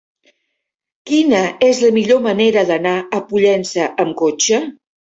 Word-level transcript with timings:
Quina 1.11 1.43
és 1.69 1.83
la 1.85 1.93
millor 1.99 2.25
manera 2.29 2.67
d'anar 2.73 2.99
a 3.21 3.25
Pollença 3.31 3.89
amb 4.07 4.23
cotxe? 4.27 4.69